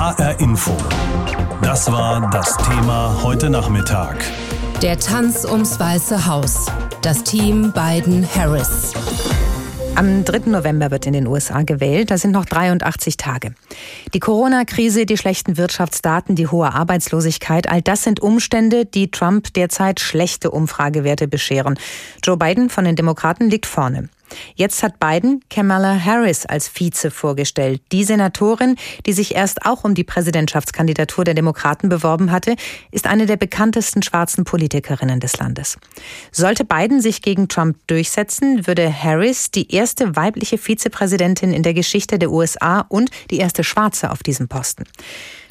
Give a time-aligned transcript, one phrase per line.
[0.00, 0.74] HR Info.
[1.60, 4.24] Das war das Thema heute Nachmittag.
[4.80, 6.72] Der Tanz ums Weiße Haus.
[7.02, 8.94] Das Team Biden-Harris.
[9.96, 10.50] Am 3.
[10.50, 12.10] November wird in den USA gewählt.
[12.10, 13.54] Da sind noch 83 Tage.
[14.14, 20.00] Die Corona-Krise, die schlechten Wirtschaftsdaten, die hohe Arbeitslosigkeit, all das sind Umstände, die Trump derzeit
[20.00, 21.78] schlechte Umfragewerte bescheren.
[22.24, 24.08] Joe Biden von den Demokraten liegt vorne.
[24.54, 27.82] Jetzt hat Biden Kamala Harris als Vize vorgestellt.
[27.92, 28.76] Die Senatorin,
[29.06, 32.56] die sich erst auch um die Präsidentschaftskandidatur der Demokraten beworben hatte,
[32.90, 35.78] ist eine der bekanntesten schwarzen Politikerinnen des Landes.
[36.32, 42.18] Sollte Biden sich gegen Trump durchsetzen, würde Harris die erste weibliche Vizepräsidentin in der Geschichte
[42.18, 44.84] der USA und die erste Schwarze auf diesem Posten.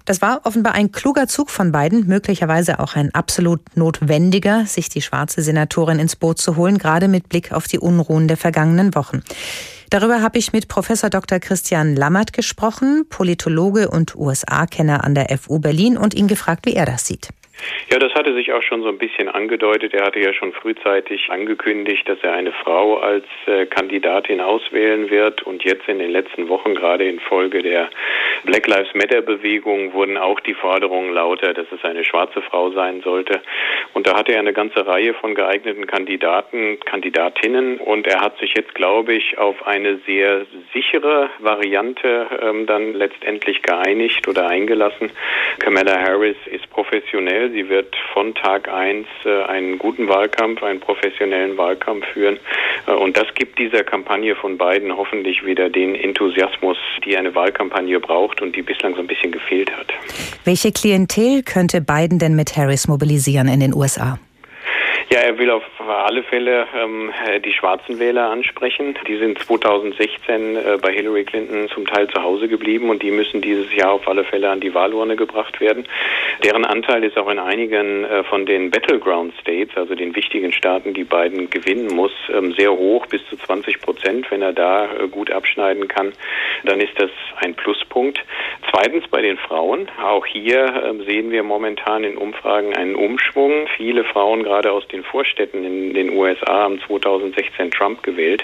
[0.09, 5.03] Das war offenbar ein kluger Zug von beiden, möglicherweise auch ein absolut notwendiger, sich die
[5.03, 9.21] schwarze Senatorin ins Boot zu holen, gerade mit Blick auf die Unruhen der vergangenen Wochen.
[9.91, 11.37] Darüber habe ich mit Professor Dr.
[11.37, 16.87] Christian Lammert gesprochen, Politologe und USA-Kenner an der FU Berlin und ihn gefragt, wie er
[16.87, 17.29] das sieht.
[17.91, 19.93] Ja, das hatte sich auch schon so ein bisschen angedeutet.
[19.93, 25.43] Er hatte ja schon frühzeitig angekündigt, dass er eine Frau als äh, Kandidatin auswählen wird.
[25.43, 27.89] Und jetzt in den letzten Wochen, gerade infolge der
[28.43, 33.01] Black Lives Matter Bewegung, wurden auch die Forderungen lauter, dass es eine schwarze Frau sein
[33.01, 33.41] sollte.
[33.93, 37.77] Und da hatte er eine ganze Reihe von geeigneten Kandidaten, Kandidatinnen.
[37.77, 43.61] Und er hat sich jetzt, glaube ich, auf eine sehr sichere Variante ähm, dann letztendlich
[43.61, 45.11] geeinigt oder eingelassen.
[45.59, 51.57] Kamala Harris ist professionell Sie wird von Tag eins äh, einen guten Wahlkampf, einen professionellen
[51.57, 52.37] Wahlkampf führen.
[52.87, 57.99] Äh, und das gibt dieser Kampagne von beiden hoffentlich wieder den Enthusiasmus, die eine Wahlkampagne
[57.99, 59.87] braucht und die bislang so ein bisschen gefehlt hat.
[60.45, 64.19] Welche Klientel könnte Biden denn mit Harris mobilisieren in den USA?
[65.11, 65.63] Ja, er will auf
[65.95, 67.11] alle Fälle ähm,
[67.43, 68.97] die schwarzen Wähler ansprechen.
[69.07, 73.41] Die sind 2016 äh, bei Hillary Clinton zum Teil zu Hause geblieben und die müssen
[73.41, 75.87] dieses Jahr auf alle Fälle an die Wahlurne gebracht werden.
[76.43, 80.93] Deren Anteil ist auch in einigen äh, von den Battleground States, also den wichtigen Staaten,
[80.93, 84.31] die Biden gewinnen muss, ähm, sehr hoch, bis zu 20 Prozent.
[84.31, 86.13] Wenn er da äh, gut abschneiden kann,
[86.63, 88.23] dann ist das ein Pluspunkt.
[88.71, 89.89] Zweitens bei den Frauen.
[90.03, 93.67] Auch hier äh, sehen wir momentan in Umfragen einen Umschwung.
[93.75, 98.43] Viele Frauen, gerade aus den Vorstädten in den USA, haben 2016 Trump gewählt.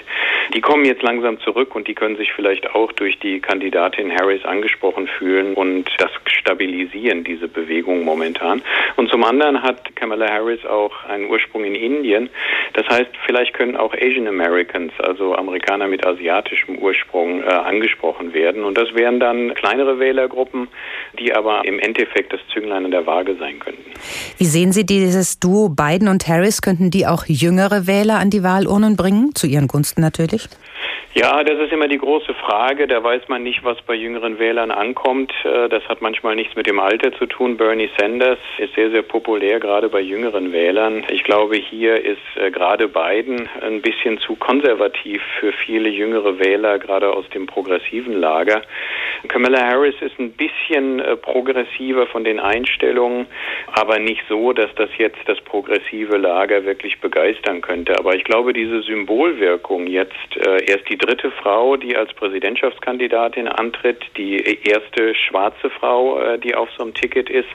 [0.54, 4.44] Die kommen jetzt langsam zurück und die können sich vielleicht auch durch die Kandidatin Harris
[4.44, 8.62] angesprochen fühlen und das stabilisieren, diese Bewegung momentan.
[8.96, 12.30] Und zum anderen hat Kamala Harris auch einen Ursprung in Indien.
[12.74, 18.64] Das heißt, vielleicht können auch Asian Americans, also Amerikaner mit asiatischem Ursprung, äh, angesprochen werden.
[18.64, 20.68] Und das wären dann kleinere Wählergruppen,
[21.18, 23.84] die aber im Endeffekt das Zünglein in der Waage sein könnten.
[24.38, 26.62] Wie sehen Sie dieses Duo Biden und Harris?
[26.62, 29.34] Könnten die auch jüngere Wähler an die Wahlurnen bringen?
[29.34, 30.48] Zu ihren Gunsten natürlich?
[31.18, 32.86] Ja, das ist immer die große Frage.
[32.86, 35.32] Da weiß man nicht, was bei jüngeren Wählern ankommt.
[35.44, 37.56] Äh, das hat manchmal nichts mit dem Alter zu tun.
[37.56, 41.06] Bernie Sanders ist sehr, sehr populär, gerade bei jüngeren Wählern.
[41.08, 46.78] Ich glaube, hier ist äh, gerade Biden ein bisschen zu konservativ für viele jüngere Wähler,
[46.78, 48.60] gerade aus dem progressiven Lager.
[49.28, 53.26] Kamala Harris ist ein bisschen äh, progressiver von den Einstellungen,
[53.72, 57.98] aber nicht so, dass das jetzt das progressive Lager wirklich begeistern könnte.
[57.98, 64.42] Aber ich glaube, diese Symbolwirkung jetzt erst die dritte Frau, die als Präsidentschaftskandidatin antritt, die
[64.64, 67.48] erste schwarze Frau, äh, die auf so einem Ticket ist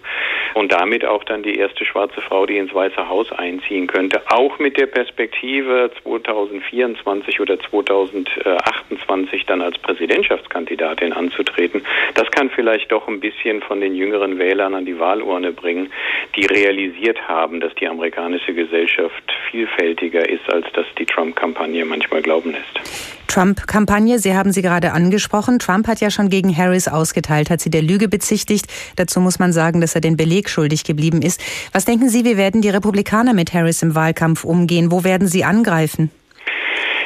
[0.54, 4.58] und damit auch dann die erste schwarze Frau, die ins Weiße Haus einziehen könnte, auch
[4.60, 11.84] mit der Perspektive 2024 oder 2028 dann als Präsidentschaftskandidatin anzutreten.
[12.14, 15.92] Das kann vielleicht doch ein bisschen von den jüngeren Wählern an die Wahlurne bringen,
[16.36, 22.52] die realisiert haben, dass die amerikanische Gesellschaft vielfältiger ist, als das die Trump-Kampagne manchmal glauben
[22.52, 23.21] lässt.
[23.32, 25.58] Trump-Kampagne, Sie haben sie gerade angesprochen.
[25.58, 28.68] Trump hat ja schon gegen Harris ausgeteilt, hat sie der Lüge bezichtigt.
[28.98, 31.40] Dazu muss man sagen, dass er den Beleg schuldig geblieben ist.
[31.72, 34.92] Was denken Sie, wie werden die Republikaner mit Harris im Wahlkampf umgehen?
[34.92, 36.12] Wo werden sie angreifen?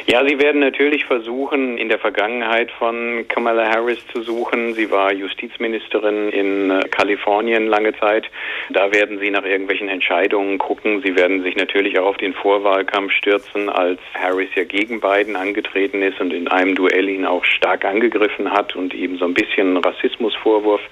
[0.08, 4.74] Ja, Sie werden natürlich versuchen, in der Vergangenheit von Kamala Harris zu suchen.
[4.74, 8.30] Sie war Justizministerin in äh, Kalifornien lange Zeit.
[8.70, 11.02] Da werden Sie nach irgendwelchen Entscheidungen gucken.
[11.02, 16.00] Sie werden sich natürlich auch auf den Vorwahlkampf stürzen, als Harris ja gegen Biden angetreten
[16.02, 19.76] ist und in einem Duell ihn auch stark angegriffen hat und ihm so ein bisschen
[19.76, 20.82] Rassismusvorwurf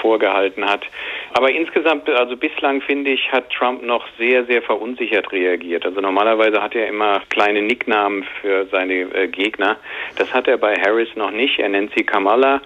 [0.00, 0.86] vorgehalten hat.
[1.32, 5.84] Aber insgesamt, also bislang finde ich, hat Trump noch sehr, sehr verunsichert reagiert.
[5.84, 9.76] Also normalerweise hat er immer kleine Nicknamen für seine äh, Gegner.
[10.16, 11.58] Das hat er bei Harris noch nicht.
[11.58, 12.60] Er nennt sie Kamala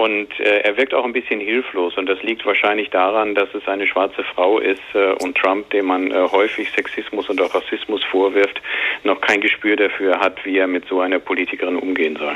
[0.00, 3.68] Und äh, er wirkt auch ein bisschen hilflos und das liegt wahrscheinlich daran, dass es
[3.68, 8.02] eine schwarze Frau ist äh, und Trump, dem man äh, häufig Sexismus und auch Rassismus
[8.10, 8.62] vorwirft,
[9.04, 12.32] noch kein Gespür dafür hat, wie er mit so einer Politikerin umgehen soll.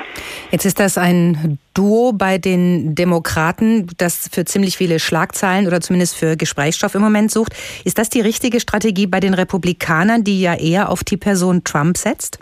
[0.51, 6.19] Jetzt ist das ein Duo bei den Demokraten, das für ziemlich viele Schlagzeilen oder zumindest
[6.19, 7.55] für Gesprächsstoff im Moment sucht.
[7.87, 11.97] Ist das die richtige Strategie bei den Republikanern, die ja eher auf die Person Trump
[11.97, 12.41] setzt?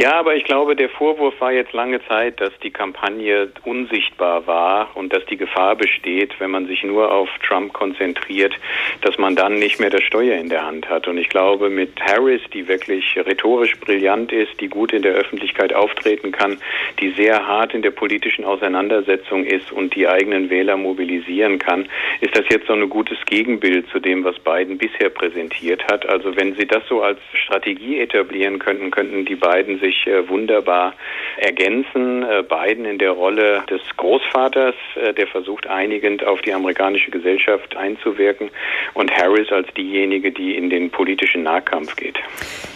[0.00, 4.90] Ja, aber ich glaube, der Vorwurf war jetzt lange Zeit, dass die Kampagne unsichtbar war
[4.94, 8.54] und dass die Gefahr besteht, wenn man sich nur auf Trump konzentriert,
[9.00, 11.08] dass man dann nicht mehr das Steuer in der Hand hat.
[11.08, 15.74] Und ich glaube, mit Harris, die wirklich rhetorisch brillant ist, die gut in der Öffentlichkeit
[15.74, 16.58] auftreten kann,
[17.00, 21.88] die sehr hart in der politischen Auseinandersetzung ist und die eigenen Wähler mobilisieren kann,
[22.20, 26.08] ist das jetzt so ein gutes Gegenbild zu dem, was Biden bisher präsentiert hat.
[26.08, 30.28] Also wenn Sie das so als Strategie etablieren könnten, könnten die beiden sich sich äh,
[30.28, 30.94] wunderbar
[31.38, 32.22] ergänzen.
[32.22, 37.76] Äh, Biden in der Rolle des Großvaters, äh, der versucht einigend auf die amerikanische Gesellschaft
[37.76, 38.50] einzuwirken
[38.94, 42.18] und Harris als diejenige, die in den politischen Nahkampf geht.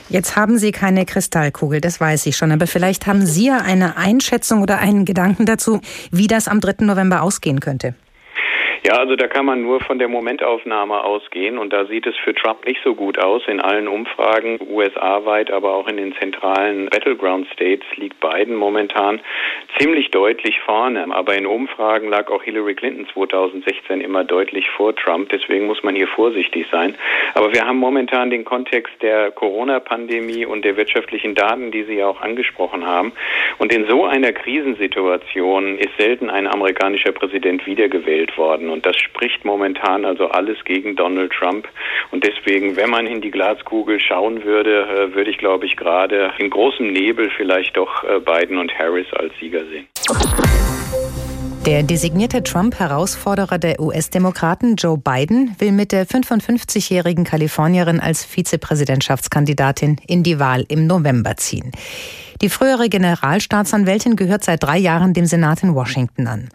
[0.08, 3.96] Jetzt haben Sie keine Kristallkugel, das weiß ich schon, aber vielleicht haben Sie ja eine
[3.96, 5.80] Einschätzung oder einen Gedanken dazu,
[6.10, 6.84] wie das am 3.
[6.84, 7.94] November ausgehen könnte.
[8.84, 12.34] Ja, also da kann man nur von der Momentaufnahme ausgehen und da sieht es für
[12.34, 13.42] Trump nicht so gut aus.
[13.46, 19.20] In allen Umfragen, USA-weit, aber auch in den zentralen Battleground States liegt Biden momentan
[19.78, 21.06] ziemlich deutlich vorne.
[21.14, 25.28] Aber in Umfragen lag auch Hillary Clinton 2016 immer deutlich vor Trump.
[25.28, 26.96] Deswegen muss man hier vorsichtig sein.
[27.34, 32.08] Aber wir haben momentan den Kontext der Corona-Pandemie und der wirtschaftlichen Daten, die Sie ja
[32.08, 33.12] auch angesprochen haben.
[33.58, 38.71] Und in so einer Krisensituation ist selten ein amerikanischer Präsident wiedergewählt worden.
[38.72, 41.68] Und das spricht momentan also alles gegen Donald Trump.
[42.10, 46.32] Und deswegen, wenn man in die Glaskugel schauen würde, äh, würde ich, glaube ich, gerade
[46.38, 49.86] in großem Nebel vielleicht doch äh, Biden und Harris als Sieger sehen.
[51.66, 60.24] Der designierte Trump-Herausforderer der US-Demokraten Joe Biden will mit der 55-jährigen Kalifornierin als Vizepräsidentschaftskandidatin in
[60.24, 61.70] die Wahl im November ziehen.
[62.40, 66.48] Die frühere Generalstaatsanwältin gehört seit drei Jahren dem Senat in Washington an.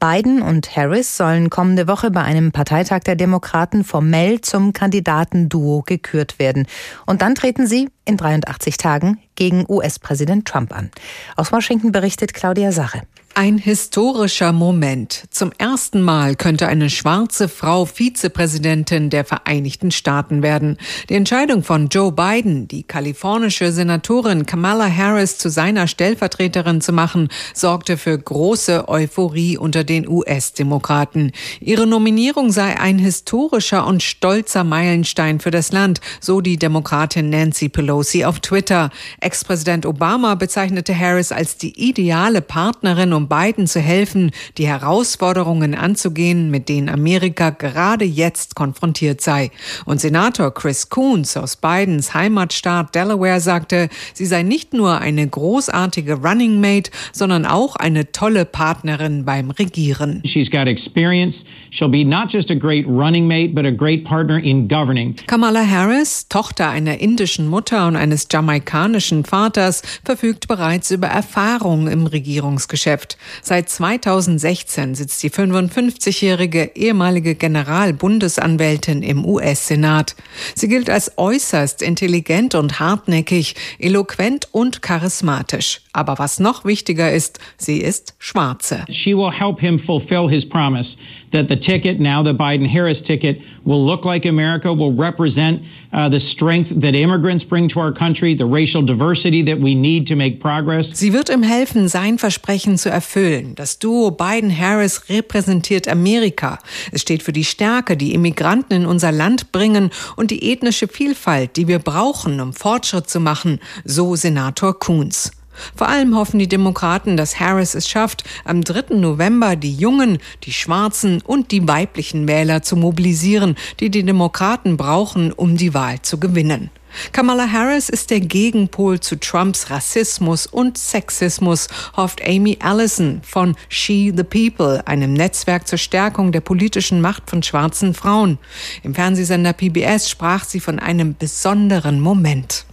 [0.00, 6.40] Biden und Harris sollen kommende Woche bei einem Parteitag der Demokraten formell zum Kandidatenduo gekürt
[6.40, 6.66] werden.
[7.06, 10.90] Und dann treten sie in 83 Tagen gegen US-Präsident Trump an.
[11.36, 13.02] Aus Washington berichtet Claudia Sache.
[13.40, 15.22] Ein historischer Moment.
[15.30, 20.76] Zum ersten Mal könnte eine schwarze Frau Vizepräsidentin der Vereinigten Staaten werden.
[21.08, 27.28] Die Entscheidung von Joe Biden, die kalifornische Senatorin Kamala Harris zu seiner Stellvertreterin zu machen,
[27.54, 31.30] sorgte für große Euphorie unter den US-Demokraten.
[31.60, 37.68] Ihre Nominierung sei ein historischer und stolzer Meilenstein für das Land, so die Demokratin Nancy
[37.68, 38.90] Pelosi auf Twitter.
[39.20, 46.68] Ex-Präsident Obama bezeichnete Harris als die ideale Partnerin, Biden zu helfen, die Herausforderungen anzugehen, mit
[46.68, 49.50] denen Amerika gerade jetzt konfrontiert sei.
[49.84, 56.14] Und Senator Chris Coons aus Bidens Heimatstaat Delaware sagte, sie sei nicht nur eine großartige
[56.14, 60.22] Running Mate, sondern auch eine tolle Partnerin beim Regieren.
[60.24, 61.34] She's got experience.
[61.70, 65.16] She'll be not just a great running mate, but a great partner in governing.
[65.26, 72.06] Kamala Harris, Tochter einer indischen Mutter und eines jamaikanischen Vaters, verfügt bereits über Erfahrung im
[72.06, 73.18] Regierungsgeschäft.
[73.42, 80.16] Seit 2016 sitzt die 55-jährige ehemalige Generalbundesanwältin im US-Senat.
[80.54, 85.80] Sie gilt als äußerst intelligent und hartnäckig, eloquent und charismatisch.
[85.92, 88.84] Aber was noch wichtiger ist, sie ist Schwarze.
[88.90, 90.88] She will help him fulfill his promise
[91.32, 95.62] that the ticket, now the Biden-Harris ticket, will look like America, will represent
[95.92, 100.06] uh, the strength that immigrants bring to our country, the racial diversity that we need
[100.06, 100.86] to make progress.
[100.92, 103.54] Sie wird ihm helfen, sein Versprechen zu erfüllen.
[103.54, 106.58] Das Duo Biden-Harris repräsentiert Amerika.
[106.92, 111.56] Es steht für die Stärke, die Immigranten in unser Land bringen und die ethnische Vielfalt,
[111.56, 115.37] die wir brauchen, um Fortschritt zu machen, so Senator Coons.
[115.74, 118.96] Vor allem hoffen die Demokraten, dass Harris es schafft, am 3.
[118.96, 125.32] November die jungen, die schwarzen und die weiblichen Wähler zu mobilisieren, die die Demokraten brauchen,
[125.32, 126.70] um die Wahl zu gewinnen.
[127.12, 134.12] Kamala Harris ist der Gegenpol zu Trumps Rassismus und Sexismus, hofft Amy Allison von She
[134.16, 138.38] the People, einem Netzwerk zur Stärkung der politischen Macht von schwarzen Frauen.
[138.82, 142.64] Im Fernsehsender PBS sprach sie von einem besonderen Moment.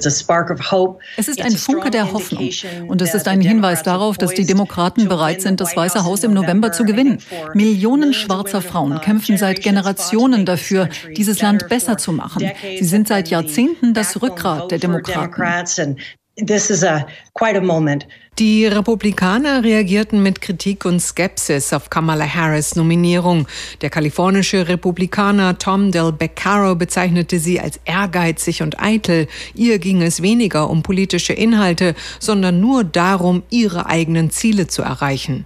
[1.17, 2.50] Es ist ein Funke der Hoffnung
[2.88, 6.34] und es ist ein Hinweis darauf, dass die Demokraten bereit sind, das Weiße Haus im
[6.34, 7.19] November zu gewinnen.
[7.53, 12.50] Millionen schwarzer Frauen kämpfen seit Generationen dafür, dieses Land besser zu machen.
[12.62, 15.98] Sie sind seit Jahrzehnten das Rückgrat der Demokraten.
[18.38, 23.48] Die Republikaner reagierten mit Kritik und Skepsis auf Kamala Harris Nominierung.
[23.80, 29.28] Der kalifornische Republikaner Tom Del Beccaro bezeichnete sie als ehrgeizig und eitel.
[29.54, 35.46] Ihr ging es weniger um politische Inhalte, sondern nur darum, ihre eigenen Ziele zu erreichen.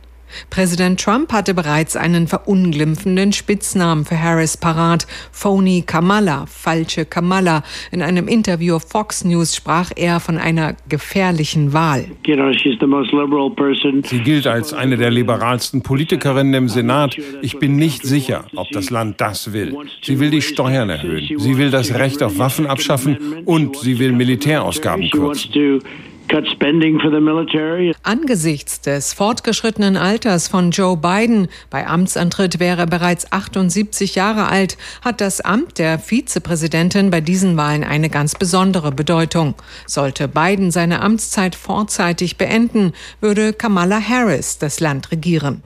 [0.50, 7.64] Präsident Trump hatte bereits einen verunglimpfenden Spitznamen für Harris parat, Phony Kamala, falsche Kamala.
[7.92, 12.06] In einem Interview auf Fox News sprach er von einer gefährlichen Wahl.
[14.04, 17.18] Sie gilt als eine der liberalsten Politikerinnen im Senat.
[17.42, 19.76] Ich bin nicht sicher, ob das Land das will.
[20.02, 21.28] Sie will die Steuern erhöhen.
[21.38, 25.82] Sie will das Recht auf Waffen abschaffen und sie will Militärausgaben kürzen.
[28.04, 34.78] Angesichts des fortgeschrittenen Alters von Joe Biden, bei Amtsantritt wäre er bereits 78 Jahre alt,
[35.04, 39.56] hat das Amt der Vizepräsidentin bei diesen Wahlen eine ganz besondere Bedeutung.
[39.86, 45.64] Sollte Biden seine Amtszeit vorzeitig beenden, würde Kamala Harris das Land regieren.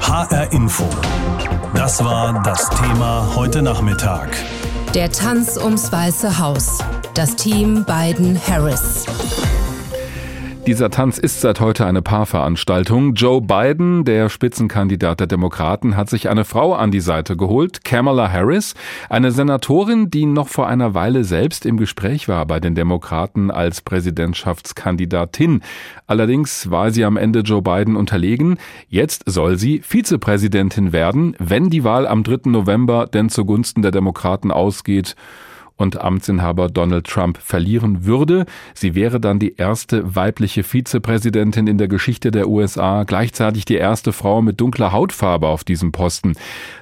[0.00, 0.88] HR Info.
[1.74, 4.36] Das war das Thema heute Nachmittag.
[4.94, 6.78] Der Tanz ums Weiße Haus.
[7.16, 9.06] Das Team Biden-Harris.
[10.66, 13.14] Dieser Tanz ist seit heute eine Paarveranstaltung.
[13.14, 18.30] Joe Biden, der Spitzenkandidat der Demokraten, hat sich eine Frau an die Seite geholt, Kamala
[18.30, 18.74] Harris,
[19.08, 23.80] eine Senatorin, die noch vor einer Weile selbst im Gespräch war bei den Demokraten als
[23.80, 25.62] Präsidentschaftskandidatin.
[26.06, 28.58] Allerdings war sie am Ende Joe Biden unterlegen.
[28.90, 32.50] Jetzt soll sie Vizepräsidentin werden, wenn die Wahl am 3.
[32.50, 35.16] November denn zugunsten der Demokraten ausgeht
[35.76, 38.46] und Amtsinhaber Donald Trump verlieren würde.
[38.74, 44.12] Sie wäre dann die erste weibliche Vizepräsidentin in der Geschichte der USA, gleichzeitig die erste
[44.12, 46.32] Frau mit dunkler Hautfarbe auf diesem Posten.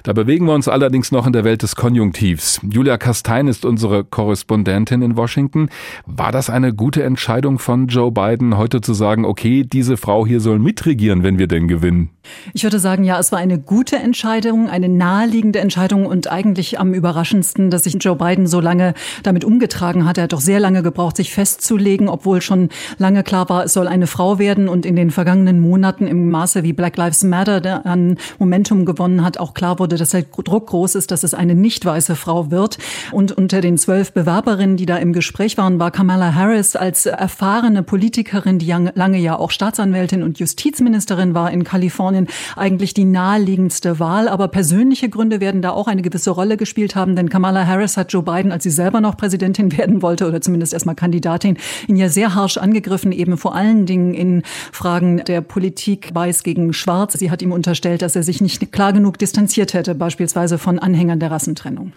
[0.03, 2.61] Da bewegen wir uns allerdings noch in der Welt des Konjunktivs.
[2.63, 5.69] Julia Kastein ist unsere Korrespondentin in Washington.
[6.05, 10.39] War das eine gute Entscheidung von Joe Biden, heute zu sagen, okay, diese Frau hier
[10.39, 12.09] soll mitregieren, wenn wir denn gewinnen?
[12.53, 16.93] Ich würde sagen, ja, es war eine gute Entscheidung, eine naheliegende Entscheidung und eigentlich am
[16.93, 18.84] überraschendsten, dass sich Joe Biden so lange
[19.23, 20.17] damit umgetragen hat.
[20.17, 23.87] Er hat doch sehr lange gebraucht, sich festzulegen, obwohl schon lange klar war, es soll
[23.87, 28.17] eine Frau werden und in den vergangenen Monaten im Maße, wie Black Lives Matter an
[28.39, 31.85] Momentum gewonnen hat, auch klar wurde, dass der Druck groß ist, dass es eine nicht
[31.85, 32.77] weiße Frau wird.
[33.11, 37.83] Und unter den zwölf Bewerberinnen, die da im Gespräch waren, war Kamala Harris als erfahrene
[37.83, 44.27] Politikerin, die lange ja auch Staatsanwältin und Justizministerin war in Kalifornien, eigentlich die naheliegendste Wahl.
[44.27, 48.11] Aber persönliche Gründe werden da auch eine gewisse Rolle gespielt haben, denn Kamala Harris hat
[48.11, 52.09] Joe Biden, als sie selber noch Präsidentin werden wollte oder zumindest erstmal Kandidatin, ihn ja
[52.09, 57.13] sehr harsch angegriffen, eben vor allen Dingen in Fragen der Politik weiß gegen schwarz.
[57.13, 61.19] Sie hat ihm unterstellt, dass er sich nicht klar genug distanziert hätte, beispielsweise von Anhängern
[61.19, 61.93] der Rassentrennung.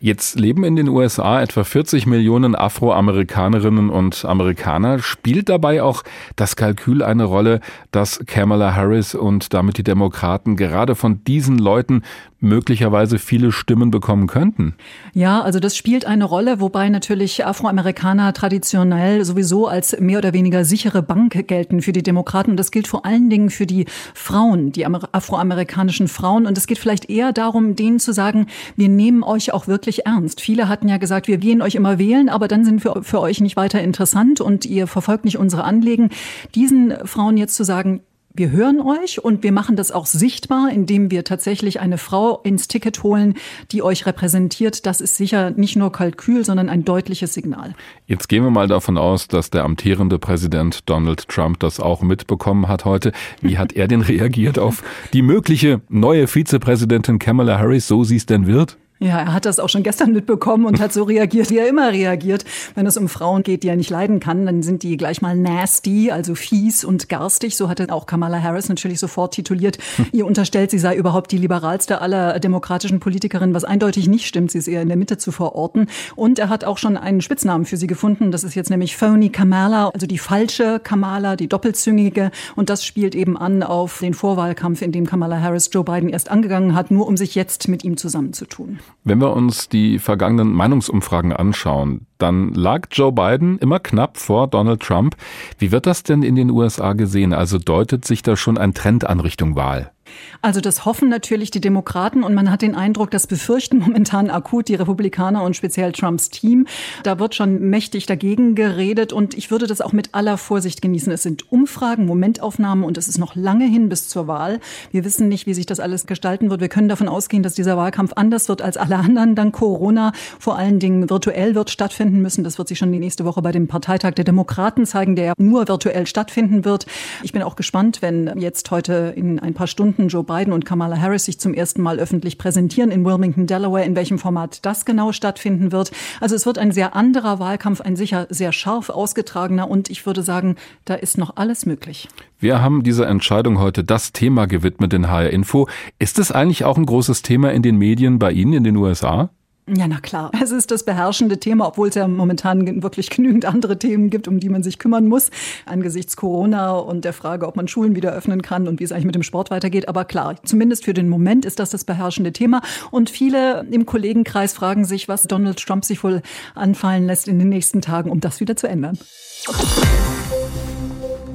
[0.00, 5.00] Jetzt leben in den USA etwa 40 Millionen Afroamerikanerinnen und Amerikaner.
[5.00, 6.04] Spielt dabei auch
[6.36, 12.02] das Kalkül eine Rolle, dass Kamala Harris und damit die Demokraten gerade von diesen Leuten
[12.40, 14.74] möglicherweise viele Stimmen bekommen könnten?
[15.12, 20.64] Ja, also das spielt eine Rolle, wobei natürlich Afroamerikaner traditionell sowieso als mehr oder weniger
[20.64, 22.52] sichere Bank gelten für die Demokraten.
[22.52, 26.46] Und das gilt vor allen Dingen für die Frauen, die afroamerikanischen Frauen.
[26.46, 30.40] Und es geht vielleicht eher darum, denen zu sagen, wir nehmen euch auch wirklich ernst.
[30.40, 33.40] Viele hatten ja gesagt, wir gehen euch immer wählen, aber dann sind wir für euch
[33.40, 36.10] nicht weiter interessant und ihr verfolgt nicht unsere Anliegen.
[36.54, 38.00] Diesen Frauen jetzt zu sagen,
[38.38, 42.68] wir hören euch und wir machen das auch sichtbar, indem wir tatsächlich eine Frau ins
[42.68, 43.34] Ticket holen,
[43.72, 44.86] die euch repräsentiert.
[44.86, 47.74] Das ist sicher nicht nur Kalkül, sondern ein deutliches Signal.
[48.06, 52.68] Jetzt gehen wir mal davon aus, dass der amtierende Präsident Donald Trump das auch mitbekommen
[52.68, 53.12] hat heute.
[53.40, 58.26] Wie hat er denn reagiert auf die mögliche neue Vizepräsidentin Kamala Harris, so sie es
[58.26, 58.78] denn wird?
[59.00, 61.92] Ja, er hat das auch schon gestern mitbekommen und hat so reagiert, wie er immer
[61.92, 62.44] reagiert.
[62.74, 65.36] Wenn es um Frauen geht, die er nicht leiden kann, dann sind die gleich mal
[65.36, 67.56] nasty, also fies und garstig.
[67.56, 69.78] So hatte auch Kamala Harris natürlich sofort tituliert.
[70.10, 74.50] Ihr unterstellt, sie sei überhaupt die liberalste aller demokratischen Politikerinnen, was eindeutig nicht stimmt.
[74.50, 75.86] Sie ist eher in der Mitte zu verorten.
[76.16, 78.32] Und er hat auch schon einen Spitznamen für sie gefunden.
[78.32, 82.32] Das ist jetzt nämlich Phony Kamala, also die falsche Kamala, die doppelzüngige.
[82.56, 86.32] Und das spielt eben an auf den Vorwahlkampf, in dem Kamala Harris Joe Biden erst
[86.32, 88.80] angegangen hat, nur um sich jetzt mit ihm zusammenzutun.
[89.04, 94.80] Wenn wir uns die vergangenen Meinungsumfragen anschauen, dann lag Joe Biden immer knapp vor Donald
[94.80, 95.16] Trump.
[95.58, 97.32] Wie wird das denn in den USA gesehen?
[97.32, 99.92] Also deutet sich da schon ein Trend an Richtung Wahl?
[100.40, 104.68] Also das hoffen natürlich die Demokraten und man hat den Eindruck, das befürchten momentan akut
[104.68, 106.66] die Republikaner und speziell Trumps Team.
[107.02, 111.12] Da wird schon mächtig dagegen geredet und ich würde das auch mit aller Vorsicht genießen.
[111.12, 114.60] Es sind Umfragen, Momentaufnahmen und es ist noch lange hin bis zur Wahl.
[114.92, 116.60] Wir wissen nicht, wie sich das alles gestalten wird.
[116.60, 120.56] Wir können davon ausgehen, dass dieser Wahlkampf anders wird als alle anderen dank Corona, vor
[120.56, 122.44] allen Dingen virtuell wird stattfinden müssen.
[122.44, 125.32] Das wird sich schon die nächste Woche bei dem Parteitag der Demokraten zeigen, der ja
[125.36, 126.86] nur virtuell stattfinden wird.
[127.24, 131.00] Ich bin auch gespannt, wenn jetzt heute in ein paar Stunden Joe Biden und Kamala
[131.00, 135.10] Harris sich zum ersten Mal öffentlich präsentieren in Wilmington, Delaware, in welchem Format das genau
[135.10, 135.90] stattfinden wird.
[136.20, 140.22] Also es wird ein sehr anderer Wahlkampf, ein sicher sehr scharf ausgetragener und ich würde
[140.22, 142.08] sagen, da ist noch alles möglich.
[142.38, 145.66] Wir haben dieser Entscheidung heute das Thema gewidmet in HR Info.
[145.98, 149.30] Ist es eigentlich auch ein großes Thema in den Medien bei Ihnen in den USA?
[149.76, 150.30] Ja, na klar.
[150.42, 154.40] Es ist das beherrschende Thema, obwohl es ja momentan wirklich genügend andere Themen gibt, um
[154.40, 155.30] die man sich kümmern muss,
[155.66, 159.04] angesichts Corona und der Frage, ob man Schulen wieder öffnen kann und wie es eigentlich
[159.04, 159.88] mit dem Sport weitergeht.
[159.88, 162.62] Aber klar, zumindest für den Moment ist das das beherrschende Thema.
[162.90, 166.22] Und viele im Kollegenkreis fragen sich, was Donald Trump sich wohl
[166.54, 168.98] anfallen lässt in den nächsten Tagen, um das wieder zu ändern.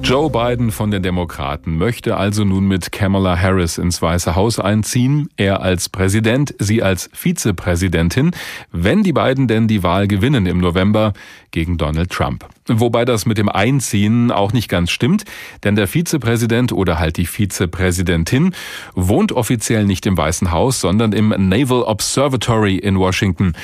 [0.04, 5.30] Joe Biden von den Demokraten möchte also nun mit Kamala Harris ins Weiße Haus einziehen,
[5.38, 8.32] er als Präsident, sie als Vizepräsidentin,
[8.70, 11.14] wenn die beiden denn die Wahl gewinnen im November
[11.52, 12.46] gegen Donald Trump.
[12.68, 15.24] Wobei das mit dem Einziehen auch nicht ganz stimmt,
[15.64, 18.54] denn der Vizepräsident oder halt die Vizepräsidentin
[18.94, 23.54] wohnt offiziell nicht im Weißen Haus, sondern im Naval Observatory in Washington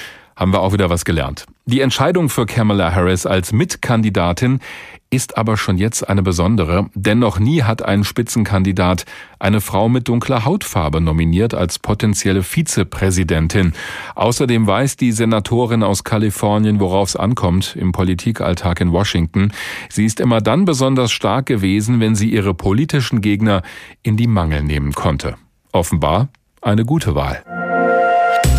[0.40, 1.44] haben wir auch wieder was gelernt.
[1.66, 4.60] Die Entscheidung für Kamala Harris als Mitkandidatin
[5.10, 9.04] ist aber schon jetzt eine besondere, denn noch nie hat ein Spitzenkandidat
[9.40, 13.72] eine Frau mit dunkler Hautfarbe nominiert als potenzielle Vizepräsidentin.
[14.14, 19.52] Außerdem weiß die Senatorin aus Kalifornien, worauf es ankommt im Politikalltag in Washington.
[19.88, 23.62] Sie ist immer dann besonders stark gewesen, wenn sie ihre politischen Gegner
[24.04, 25.34] in die Mangel nehmen konnte.
[25.72, 26.28] Offenbar
[26.62, 27.42] eine gute Wahl.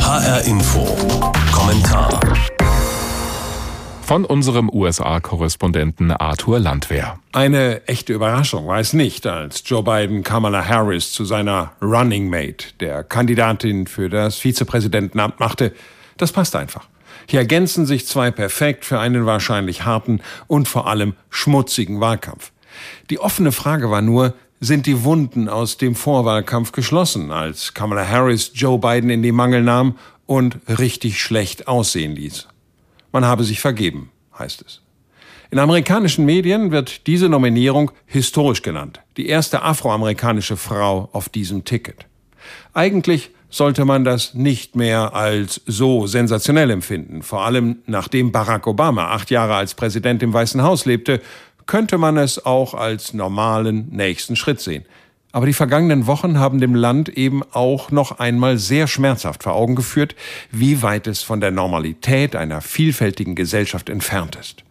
[0.02, 0.86] HR Info.
[1.52, 2.20] Kommentar
[4.12, 7.18] von unserem USA-Korrespondenten Arthur Landwehr.
[7.32, 12.74] Eine echte Überraschung war es nicht, als Joe Biden Kamala Harris zu seiner Running Mate,
[12.82, 15.72] der Kandidatin für das Vizepräsidentenamt, machte.
[16.18, 16.90] Das passt einfach.
[17.26, 22.52] Hier ergänzen sich zwei perfekt für einen wahrscheinlich harten und vor allem schmutzigen Wahlkampf.
[23.10, 28.52] Die offene Frage war nur, sind die Wunden aus dem Vorwahlkampf geschlossen, als Kamala Harris
[28.56, 32.50] Joe Biden in die Mangel nahm und richtig schlecht aussehen ließ.
[33.12, 34.82] Man habe sich vergeben, heißt es.
[35.52, 39.02] In amerikanischen Medien wird diese Nominierung historisch genannt.
[39.18, 42.06] Die erste afroamerikanische Frau auf diesem Ticket.
[42.74, 47.22] Eigentlich sollte man das nicht mehr als so sensationell empfinden.
[47.22, 51.22] Vor allem nachdem Barack Obama acht Jahre als Präsident im Weißen Haus lebte,
[51.66, 54.86] könnte man es auch als normalen nächsten Schritt sehen.
[55.32, 59.76] Aber die vergangenen Wochen haben dem Land eben auch noch einmal sehr schmerzhaft vor Augen
[59.76, 60.16] geführt,
[60.52, 64.64] wie weit es von der Normalität einer vielfältigen Gesellschaft entfernt ist.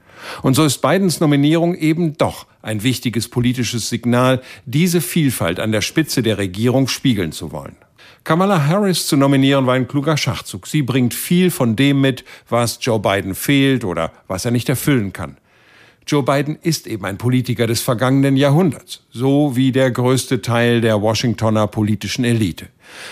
[0.42, 5.80] Und so ist Bidens Nominierung eben doch ein wichtiges politisches Signal, diese Vielfalt an der
[5.80, 7.76] Spitze der Regierung spiegeln zu wollen.
[8.22, 10.66] Kamala Harris zu nominieren war ein kluger Schachzug.
[10.66, 15.14] Sie bringt viel von dem mit, was Joe Biden fehlt oder was er nicht erfüllen
[15.14, 15.38] kann.
[16.10, 21.00] Joe Biden ist eben ein Politiker des vergangenen Jahrhunderts, so wie der größte Teil der
[21.00, 22.66] Washingtoner politischen Elite.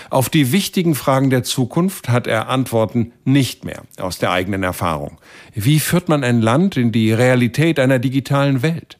[0.09, 5.17] Auf die wichtigen Fragen der Zukunft hat er Antworten nicht mehr aus der eigenen Erfahrung.
[5.55, 8.97] Wie führt man ein Land in die Realität einer digitalen Welt?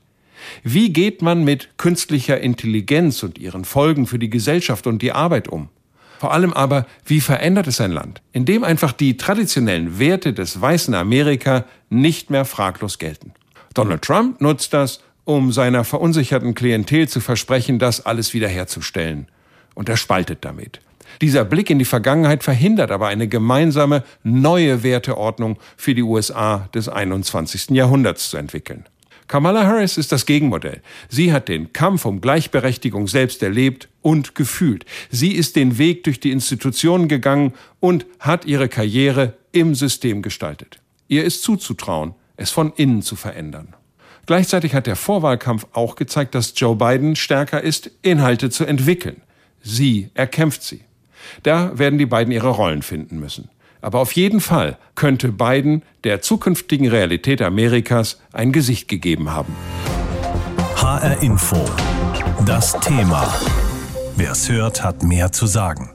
[0.64, 5.50] Wie geht man mit künstlicher Intelligenz und ihren Folgen für die Gesellschaft und die Arbeit
[5.50, 5.68] um?
[6.20, 10.62] Vor allem aber, wie verändert es ein Land, in dem einfach die traditionellen Werte des
[10.62, 13.34] weißen Amerika nicht mehr fraglos gelten?
[13.74, 19.28] Donald Trump nutzt das, um seiner verunsicherten Klientel zu versprechen, das alles wiederherzustellen.
[19.76, 20.82] Und er spaltet damit.
[21.22, 26.90] Dieser Blick in die Vergangenheit verhindert aber eine gemeinsame neue Werteordnung für die USA des
[26.90, 27.72] 21.
[27.72, 28.86] Jahrhunderts zu entwickeln.
[29.28, 30.82] Kamala Harris ist das Gegenmodell.
[31.08, 34.86] Sie hat den Kampf um Gleichberechtigung selbst erlebt und gefühlt.
[35.12, 40.82] Sie ist den Weg durch die Institutionen gegangen und hat ihre Karriere im System gestaltet.
[41.08, 43.76] Ihr ist zuzutrauen, es von innen zu verändern.
[44.26, 49.22] Gleichzeitig hat der Vorwahlkampf auch gezeigt, dass Joe Biden stärker ist, Inhalte zu entwickeln.
[49.62, 50.82] Sie erkämpft sie.
[51.44, 53.50] Da werden die beiden ihre Rollen finden müssen.
[53.82, 59.56] Aber auf jeden Fall könnte Biden der zukünftigen Realität Amerikas ein Gesicht gegeben haben.
[60.76, 61.66] HR Info.
[62.46, 63.34] Das Thema.
[64.16, 65.92] Wer es hört, hat mehr zu sagen.